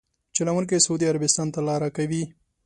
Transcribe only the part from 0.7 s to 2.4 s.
سعودي عربستان ته لاره کوي.